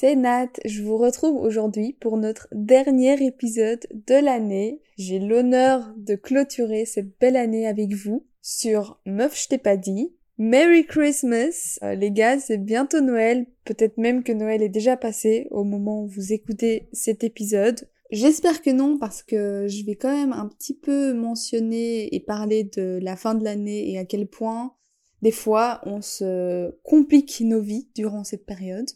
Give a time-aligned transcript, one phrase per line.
[0.00, 0.50] C'est Nat.
[0.64, 4.80] Je vous retrouve aujourd'hui pour notre dernier épisode de l'année.
[4.96, 10.14] J'ai l'honneur de clôturer cette belle année avec vous sur Meuf je t'ai pas dit.
[10.38, 13.46] Merry Christmas euh, Les gars, c'est bientôt Noël.
[13.64, 17.88] Peut-être même que Noël est déjà passé au moment où vous écoutez cet épisode.
[18.12, 22.62] J'espère que non parce que je vais quand même un petit peu mentionner et parler
[22.62, 24.74] de la fin de l'année et à quel point
[25.22, 28.86] des fois on se complique nos vies durant cette période.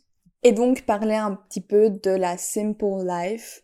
[0.43, 3.63] Et donc parler un petit peu de la simple life.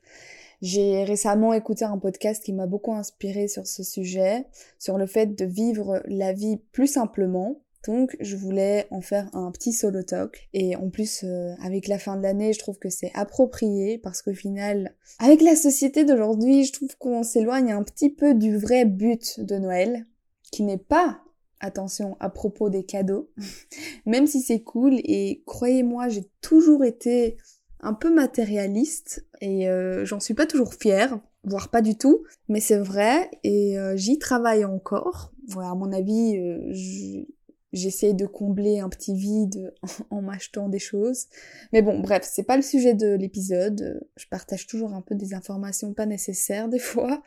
[0.61, 4.47] J'ai récemment écouté un podcast qui m'a beaucoup inspiré sur ce sujet,
[4.79, 7.61] sur le fait de vivre la vie plus simplement.
[7.87, 11.99] Donc je voulais en faire un petit solo talk et en plus euh, avec la
[11.99, 16.65] fin de l'année je trouve que c'est approprié parce qu'au final avec la société d'aujourd'hui
[16.65, 20.07] je trouve qu'on s'éloigne un petit peu du vrai but de Noël
[20.51, 21.21] qui n'est pas
[21.61, 23.31] attention à propos des cadeaux
[24.07, 27.37] même si c'est cool et croyez-moi j'ai toujours été
[27.81, 32.61] un peu matérialiste et euh, j'en suis pas toujours fière voire pas du tout mais
[32.61, 37.25] c'est vrai et euh, j'y travaille encore voilà, à mon avis, euh,
[37.73, 39.73] j'essaie de combler un petit vide
[40.11, 41.27] en m'achetant des choses.
[41.73, 44.07] Mais bon, bref, c'est pas le sujet de l'épisode.
[44.17, 47.23] Je partage toujours un peu des informations pas nécessaires des fois.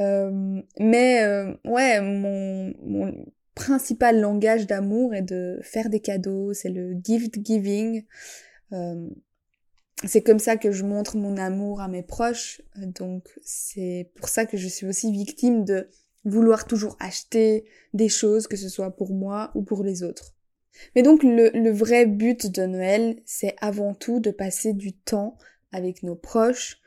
[0.00, 3.24] Euh, mais euh, ouais, mon, mon
[3.54, 8.04] principal langage d'amour est de faire des cadeaux, c'est le gift giving.
[8.72, 9.08] Euh,
[10.04, 14.44] c'est comme ça que je montre mon amour à mes proches, donc c'est pour ça
[14.44, 15.88] que je suis aussi victime de
[16.24, 20.34] vouloir toujours acheter des choses, que ce soit pour moi ou pour les autres.
[20.96, 25.38] Mais donc le, vrai but de Noël, c'est avant tout de passer du temps
[25.72, 26.80] avec nos proches,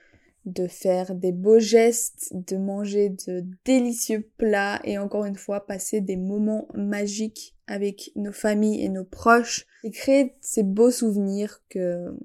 [0.48, 6.02] de faire des beaux gestes, de manger de délicieux plats et encore une fois passer
[6.02, 12.18] des moments magiques avec nos familles et nos proches et créer ces beaux souvenirs que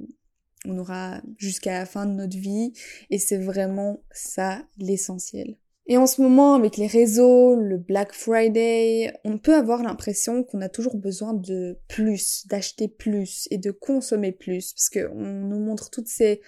[0.65, 2.73] on aura jusqu'à la fin de notre vie
[3.11, 5.57] et c'est vraiment ça l'essentiel.
[5.87, 10.61] Et en ce moment, avec les réseaux, le Black Friday, on peut avoir l'impression qu'on
[10.61, 15.91] a toujours besoin de plus, d'acheter plus et de consommer plus, parce qu'on nous montre
[15.91, 16.41] toutes ces,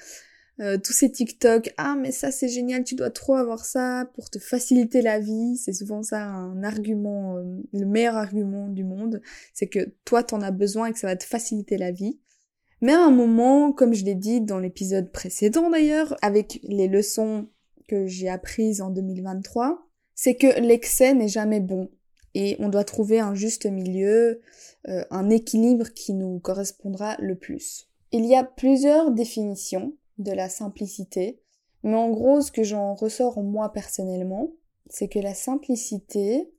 [0.60, 4.30] euh, tous ces TikTok, ah mais ça c'est génial, tu dois trop avoir ça pour
[4.30, 5.56] te faciliter la vie.
[5.56, 7.42] C'est souvent ça un argument, euh,
[7.72, 9.20] le meilleur argument du monde,
[9.52, 12.20] c'est que toi t'en as besoin et que ça va te faciliter la vie.
[12.80, 17.48] Mais à un moment, comme je l'ai dit dans l'épisode précédent d'ailleurs, avec les leçons
[17.88, 21.90] que j'ai apprise en 2023, c'est que l'excès n'est jamais bon
[22.34, 24.40] et on doit trouver un juste milieu,
[24.88, 27.88] euh, un équilibre qui nous correspondra le plus.
[28.12, 31.40] Il y a plusieurs définitions de la simplicité,
[31.82, 34.52] mais en gros ce que j'en ressors moi personnellement,
[34.88, 36.50] c'est que la simplicité,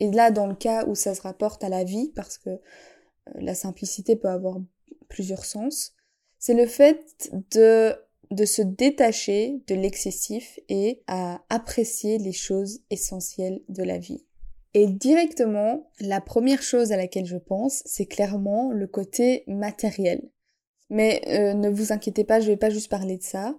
[0.00, 2.60] et là dans le cas où ça se rapporte à la vie, parce que euh,
[3.36, 4.58] la simplicité peut avoir
[5.08, 5.92] plusieurs sens,
[6.38, 7.94] c'est le fait de
[8.30, 14.24] de se détacher de l'excessif et à apprécier les choses essentielles de la vie.
[14.74, 20.28] Et directement, la première chose à laquelle je pense, c'est clairement le côté matériel.
[20.94, 23.58] Mais euh, ne vous inquiétez pas, je vais pas juste parler de ça.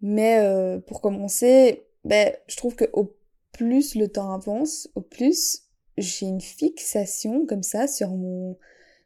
[0.00, 3.16] Mais euh, pour commencer, ben, je trouve que au
[3.52, 5.62] plus le temps avance, au plus
[5.96, 8.58] j'ai une fixation comme ça sur mon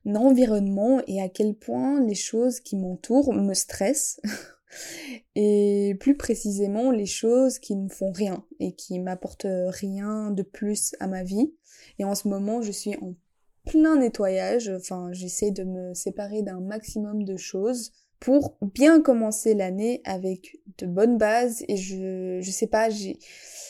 [0.06, 4.22] environnement et à quel point les choses qui m'entourent me stressent.
[5.34, 10.94] et plus précisément les choses qui ne font rien et qui m'apportent rien de plus
[10.98, 11.53] à ma vie.
[11.98, 13.15] Et en ce moment, je suis en
[13.66, 20.03] plein nettoyage, enfin j'essaie de me séparer d'un maximum de choses pour bien commencer l'année
[20.04, 23.19] avec de bonnes bases et je je sais pas, j'ai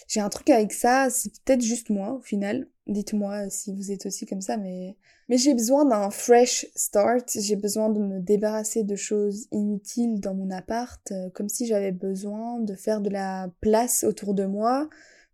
[0.09, 2.69] j'ai un truc avec ça, c'est peut-être juste moi au final.
[2.87, 4.97] Dites-moi si vous êtes aussi comme ça mais
[5.29, 10.35] mais j'ai besoin d'un fresh start, j'ai besoin de me débarrasser de choses inutiles dans
[10.35, 14.89] mon appart, euh, comme si j'avais besoin de faire de la place autour de moi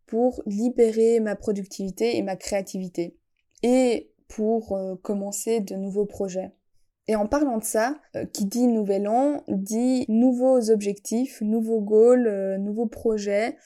[0.07, 3.17] pour libérer ma productivité et ma créativité.
[3.63, 6.53] Et pour euh, commencer de nouveaux projets.
[7.09, 12.57] Et en parlant de ça, euh, qui dit nouvel an, dit nouveaux objectifs, nouveaux goals,
[12.59, 13.57] nouveaux projets.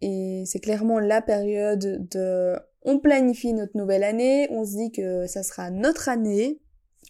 [0.00, 5.26] Et c'est clairement la période de on planifie notre nouvelle année, on se dit que
[5.26, 6.60] ça sera notre année,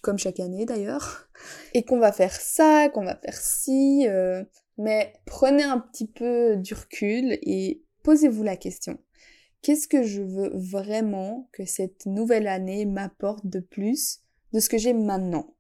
[0.03, 1.29] comme chaque année d'ailleurs,
[1.75, 4.45] et qu'on va faire ça, qu'on va faire ci, euh,
[4.79, 8.99] mais prenez un petit peu du recul et posez-vous la question.
[9.63, 14.21] Qu'est-ce que je veux vraiment que cette nouvelle année m'apporte de plus
[14.53, 15.55] de ce que j'ai maintenant?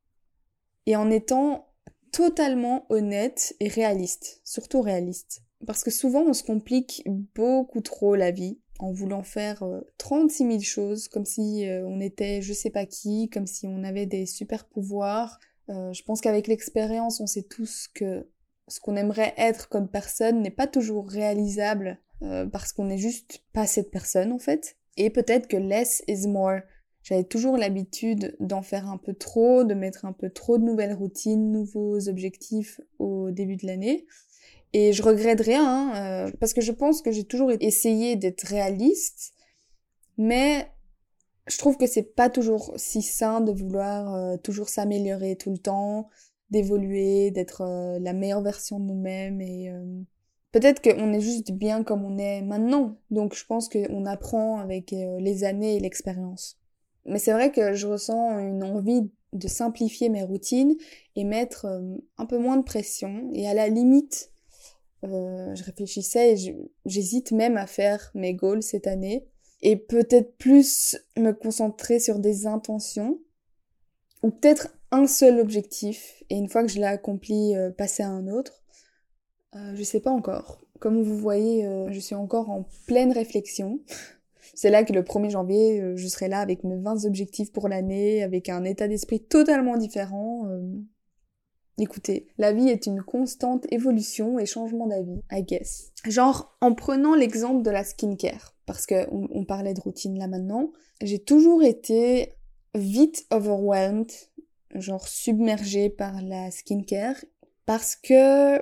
[0.87, 1.69] Et en étant
[2.11, 5.43] totalement honnête et réaliste, surtout réaliste.
[5.67, 9.63] Parce que souvent on se complique beaucoup trop la vie en voulant faire
[9.99, 13.69] 36 euh, 000 choses, comme si euh, on était je sais pas qui, comme si
[13.69, 15.39] on avait des super pouvoirs,
[15.69, 18.29] Euh, je pense qu'avec l'expérience, on sait tous que
[18.67, 23.43] ce qu'on aimerait être comme personne n'est pas toujours réalisable euh, parce qu'on n'est juste
[23.53, 24.77] pas cette personne en fait.
[24.97, 26.61] Et peut-être que less is more.
[27.03, 30.95] J'avais toujours l'habitude d'en faire un peu trop, de mettre un peu trop de nouvelles
[30.95, 34.07] routines, nouveaux objectifs au début de l'année.
[34.73, 38.43] Et je regrette rien, hein, euh, parce que je pense que j'ai toujours essayé d'être
[38.43, 39.33] réaliste,
[40.17, 40.69] mais
[41.49, 45.59] je trouve que c'est pas toujours si sain de vouloir euh, toujours s'améliorer tout le
[45.59, 46.09] temps,
[46.51, 49.73] d'évoluer, d'être la meilleure version de nous-mêmes et
[50.53, 52.97] peut-être qu'on est juste bien comme on est maintenant.
[53.11, 56.59] Donc je pense qu'on apprend avec les années et l'expérience.
[57.05, 60.77] Mais c'est vrai que je ressens une envie de simplifier mes routines
[61.17, 61.67] et mettre
[62.19, 64.31] un peu moins de pression et à la limite
[65.03, 69.27] je réfléchissais et j'hésite même à faire mes goals cette année
[69.63, 73.19] et peut-être plus me concentrer sur des intentions
[74.23, 78.09] ou peut-être un seul objectif et une fois que je l'ai accompli euh, passer à
[78.09, 78.62] un autre
[79.55, 80.61] euh, je sais pas encore.
[80.81, 83.81] Comme vous voyez euh, je suis encore en pleine réflexion.
[84.55, 87.69] C'est là que le 1er janvier euh, je serai là avec mes 20 objectifs pour
[87.69, 90.47] l'année avec un état d'esprit totalement différent
[91.79, 95.91] Écoutez, la vie est une constante évolution et changement d'avis, I guess.
[96.07, 100.71] Genre, en prenant l'exemple de la skincare, parce qu'on on parlait de routine là maintenant,
[101.01, 102.35] j'ai toujours été
[102.75, 104.11] vite overwhelmed,
[104.75, 107.17] genre submergée par la skincare,
[107.65, 108.61] parce que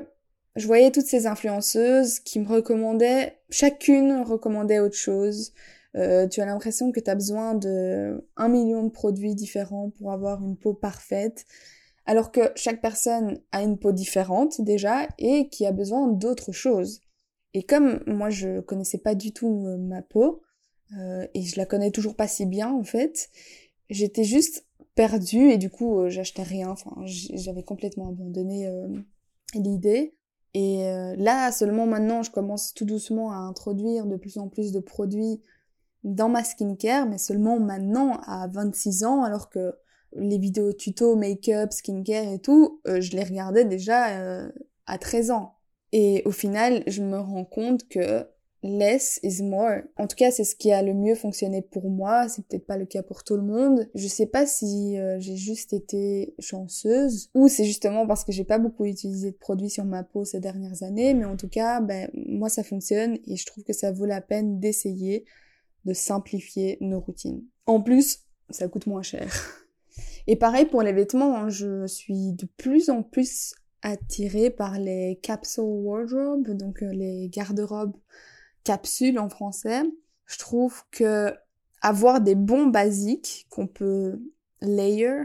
[0.56, 5.52] je voyais toutes ces influenceuses qui me recommandaient, chacune recommandait autre chose.
[5.96, 10.12] Euh, tu as l'impression que tu as besoin de un million de produits différents pour
[10.12, 11.46] avoir une peau parfaite
[12.10, 17.00] alors que chaque personne a une peau différente déjà et qui a besoin d'autres choses.
[17.54, 20.42] Et comme moi je connaissais pas du tout euh, ma peau
[20.98, 23.30] euh, et je la connais toujours pas si bien en fait,
[23.90, 24.66] j'étais juste
[24.96, 26.70] perdue et du coup euh, j'achetais rien.
[26.70, 28.68] Enfin j'avais complètement abandonné
[29.54, 30.14] l'idée.
[30.54, 30.82] Et
[31.16, 35.40] là seulement maintenant je commence tout doucement à introduire de plus en plus de produits
[36.04, 39.74] dans ma skincare, mais seulement maintenant à 26 ans alors que
[40.16, 44.50] les vidéos tuto, make-up, skincare et tout, euh, je les regardais déjà euh,
[44.86, 45.54] à 13 ans.
[45.92, 48.26] Et au final, je me rends compte que
[48.62, 49.82] less is more.
[49.96, 52.28] En tout cas, c'est ce qui a le mieux fonctionné pour moi.
[52.28, 53.88] C'est peut-être pas le cas pour tout le monde.
[53.94, 58.44] Je sais pas si euh, j'ai juste été chanceuse ou c'est justement parce que j'ai
[58.44, 61.14] pas beaucoup utilisé de produits sur ma peau ces dernières années.
[61.14, 64.20] Mais en tout cas, ben, moi, ça fonctionne et je trouve que ça vaut la
[64.20, 65.24] peine d'essayer
[65.86, 67.42] de simplifier nos routines.
[67.66, 68.20] En plus,
[68.50, 69.32] ça coûte moins cher.
[70.26, 75.18] Et pareil pour les vêtements, hein, je suis de plus en plus attirée par les
[75.22, 77.96] capsule wardrobe, donc euh, les garde-robes
[78.64, 79.82] capsules en français.
[80.26, 81.34] Je trouve que
[81.82, 84.20] avoir des bons basiques qu'on peut
[84.60, 85.22] layer,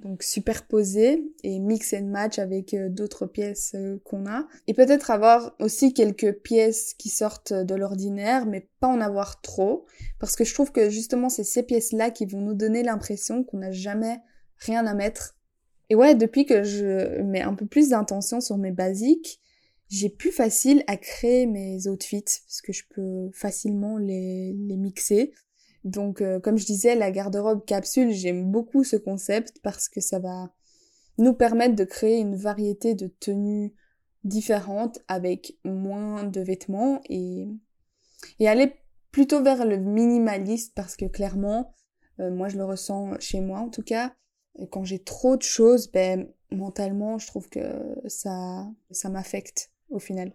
[0.00, 4.46] donc superposer et mix and match avec euh, d'autres pièces euh, qu'on a.
[4.66, 9.86] Et peut-être avoir aussi quelques pièces qui sortent de l'ordinaire, mais pas en avoir trop.
[10.18, 13.58] Parce que je trouve que justement c'est ces pièces-là qui vont nous donner l'impression qu'on
[13.58, 14.18] n'a jamais
[14.56, 15.36] rien à mettre.
[15.90, 19.40] Et ouais, depuis que je mets un peu plus d'intention sur mes basiques,
[19.90, 25.32] j'ai plus facile à créer mes outfits parce que je peux facilement les, les mixer.
[25.82, 30.20] Donc, euh, comme je disais, la garde-robe capsule, j'aime beaucoup ce concept parce que ça
[30.20, 30.52] va
[31.18, 33.74] nous permettre de créer une variété de tenues
[34.22, 37.48] différentes avec moins de vêtements et,
[38.38, 38.74] et aller
[39.10, 41.74] plutôt vers le minimaliste parce que clairement,
[42.20, 44.14] euh, moi je le ressens chez moi en tout cas,
[44.70, 50.32] quand j'ai trop de choses, ben, mentalement, je trouve que ça, ça m'affecte au final.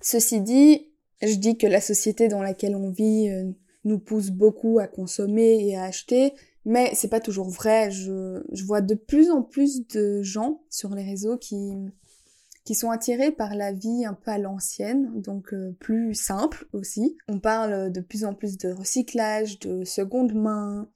[0.00, 0.90] Ceci dit,
[1.22, 3.50] je dis que la société dans laquelle on vit euh,
[3.84, 7.90] nous pousse beaucoup à consommer et à acheter, mais c'est pas toujours vrai.
[7.90, 11.72] Je, je vois de plus en plus de gens sur les réseaux qui,
[12.64, 17.16] qui sont attirés par la vie un peu à l'ancienne, donc euh, plus simple aussi.
[17.28, 20.88] On parle de plus en plus de recyclage, de seconde main,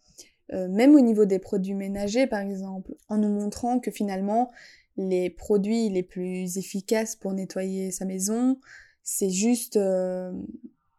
[0.52, 4.50] euh, même au niveau des produits ménagers par exemple, en nous montrant que finalement
[4.96, 8.58] les produits les plus efficaces pour nettoyer sa maison,
[9.02, 10.32] c'est juste, euh,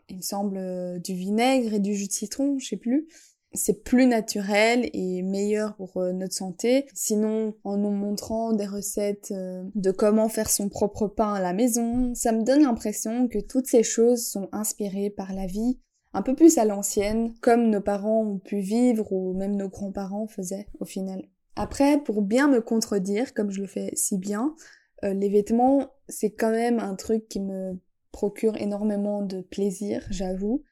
[0.10, 3.08] il me semble, du vinaigre et du jus de citron, je sais plus
[3.54, 6.86] c'est plus naturel et meilleur pour euh, notre santé.
[6.94, 11.54] Sinon, en nous montrant des recettes euh, de comment faire son propre pain à la
[11.54, 15.80] maison, ça me donne l'impression que toutes ces choses sont inspirées par la vie
[16.14, 20.28] un peu plus à l'ancienne, comme nos parents ont pu vivre ou même nos grands-parents
[20.28, 21.28] faisaient au final.
[21.56, 24.56] Après, pour bien me contredire, comme je le fais si bien,
[25.04, 27.80] euh, les vêtements, c'est quand même un truc qui me
[28.12, 30.64] procure énormément de plaisir, j'avoue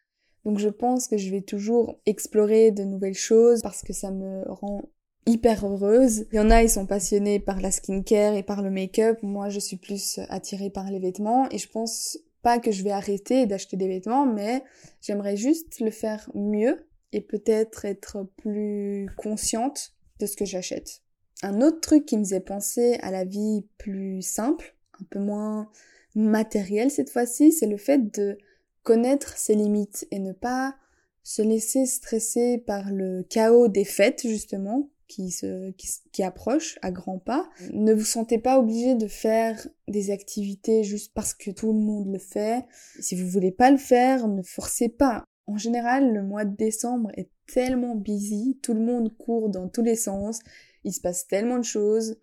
[0.45, 4.43] Donc je pense que je vais toujours explorer de nouvelles choses parce que ça me
[4.47, 4.89] rend
[5.27, 6.27] hyper heureuse.
[6.31, 9.17] Il y en a, ils sont passionnés par la skincare et par le make-up.
[9.23, 12.91] Moi, je suis plus attirée par les vêtements et je pense pas que je vais
[12.91, 14.63] arrêter d'acheter des vêtements, mais
[15.01, 21.01] j'aimerais juste le faire mieux et peut-être être plus consciente de ce que j'achète.
[21.41, 25.71] Un autre truc qui me faisait penser à la vie plus simple, un peu moins
[26.13, 28.37] matérielle cette fois-ci, c'est le fait de
[28.83, 30.75] connaître ses limites et ne pas
[31.23, 35.71] se laisser stresser par le chaos des fêtes justement qui se
[36.11, 37.49] qui, approche à grands pas.
[37.71, 42.11] Ne vous sentez pas obligé de faire des activités juste parce que tout le monde
[42.11, 42.65] le fait.
[42.99, 45.23] Si vous voulez pas le faire, ne forcez pas.
[45.47, 49.83] En général, le mois de décembre est tellement busy, tout le monde court dans tous
[49.83, 50.39] les sens,
[50.83, 52.17] il se passe tellement de choses.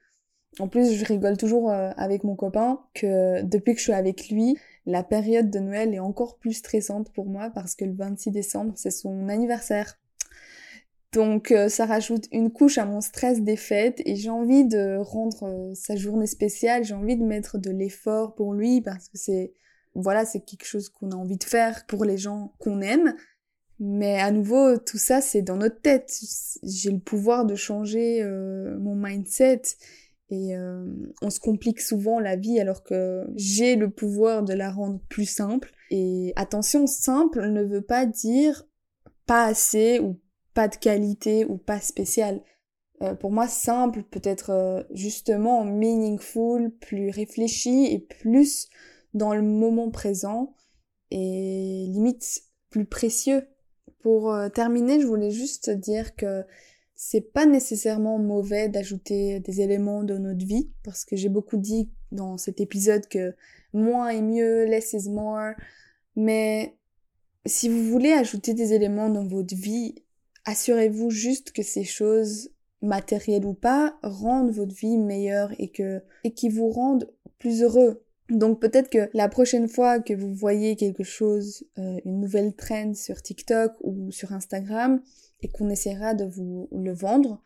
[0.59, 4.29] En plus, je rigole toujours euh, avec mon copain que depuis que je suis avec
[4.29, 8.31] lui, la période de Noël est encore plus stressante pour moi parce que le 26
[8.33, 9.99] décembre, c'est son anniversaire.
[11.13, 14.97] Donc euh, ça rajoute une couche à mon stress des fêtes et j'ai envie de
[14.99, 19.19] rendre euh, sa journée spéciale, j'ai envie de mettre de l'effort pour lui parce que
[19.19, 19.53] c'est
[19.95, 23.15] voilà, c'est quelque chose qu'on a envie de faire pour les gens qu'on aime.
[23.79, 26.15] Mais à nouveau, tout ça, c'est dans notre tête.
[26.63, 29.63] J'ai le pouvoir de changer euh, mon mindset.
[30.31, 30.87] Et euh,
[31.21, 35.27] on se complique souvent la vie alors que j'ai le pouvoir de la rendre plus
[35.27, 35.73] simple.
[35.91, 38.65] Et attention, simple ne veut pas dire
[39.27, 40.19] pas assez ou
[40.55, 42.43] pas de qualité ou pas spécial.
[43.03, 48.69] Euh, pour moi, simple peut être justement meaningful, plus réfléchi et plus
[49.15, 50.55] dans le moment présent
[51.11, 53.47] et limite plus précieux.
[54.01, 56.45] Pour euh, terminer, je voulais juste dire que
[56.95, 61.91] c'est pas nécessairement mauvais d'ajouter des éléments dans notre vie parce que j'ai beaucoup dit
[62.11, 63.35] dans cet épisode que
[63.73, 65.53] moins est mieux, less is more.
[66.17, 66.77] Mais
[67.47, 69.95] si vous voulez ajouter des éléments dans votre vie,
[70.45, 76.33] assurez-vous juste que ces choses matérielles ou pas rendent votre vie meilleure et que et
[76.33, 77.09] qui vous rendent
[77.39, 82.21] plus heureux donc peut-être que la prochaine fois que vous voyez quelque chose, euh, une
[82.21, 85.03] nouvelle trend sur TikTok ou sur Instagram,
[85.43, 87.43] et qu'on essaiera de vous le vendre,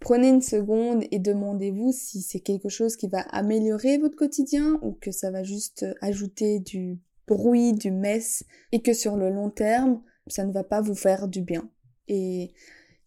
[0.00, 4.92] prenez une seconde et demandez-vous si c'est quelque chose qui va améliorer votre quotidien ou
[4.92, 6.98] que ça va juste ajouter du
[7.28, 11.28] bruit, du mess, et que sur le long terme, ça ne va pas vous faire
[11.28, 11.70] du bien.
[12.08, 12.52] Et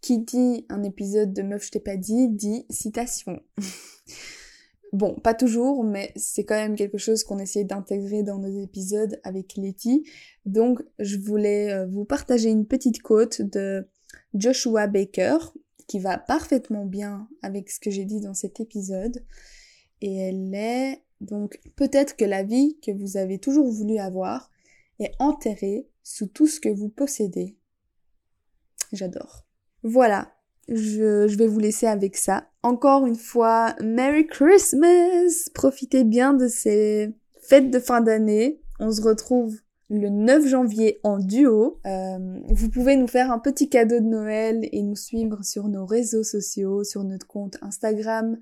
[0.02, 3.42] qui dit un épisode de Meuf je t'ai pas dit, dit citation.
[4.94, 9.20] Bon, pas toujours, mais c'est quand même quelque chose qu'on essaie d'intégrer dans nos épisodes
[9.24, 10.10] avec Letty.
[10.46, 13.86] Donc, je voulais euh, vous partager une petite quote de
[14.34, 15.38] Joshua Baker
[15.88, 19.26] qui va parfaitement bien avec ce que j'ai dit dans cet épisode.
[20.02, 24.52] Et elle est donc peut-être que la vie que vous avez toujours voulu avoir
[25.00, 27.58] est enterrée sous tout ce que vous possédez.
[28.94, 29.46] J'adore.
[29.84, 30.32] Voilà,
[30.68, 32.50] je, je, vais vous laisser avec ça.
[32.64, 35.50] Encore une fois, Merry Christmas!
[35.54, 38.62] Profitez bien de ces fêtes de fin d'année.
[38.80, 41.80] On se retrouve le 9 janvier en duo.
[41.86, 45.86] Euh, vous pouvez nous faire un petit cadeau de Noël et nous suivre sur nos
[45.86, 48.38] réseaux sociaux, sur notre compte Instagram,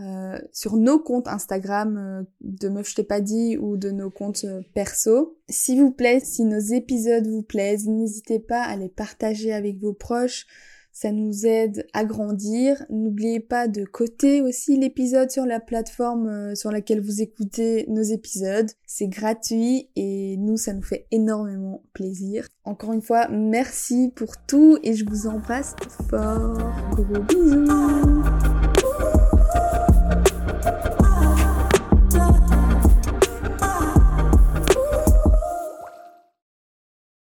[0.00, 4.10] euh, sur nos comptes Instagram euh, de Meuf je t'ai pas dit ou de nos
[4.10, 5.36] comptes euh, perso.
[5.48, 9.92] S'il vous plaît, si nos épisodes vous plaisent, n'hésitez pas à les partager avec vos
[9.92, 10.46] proches,
[10.92, 12.84] ça nous aide à grandir.
[12.90, 18.70] N'oubliez pas de coter aussi l'épisode sur la plateforme sur laquelle vous écoutez nos épisodes.
[18.86, 22.46] C'est gratuit et nous, ça nous fait énormément plaisir.
[22.64, 25.76] Encore une fois, merci pour tout et je vous en passe
[26.08, 26.58] fort.
[26.90, 28.67] Gros bisous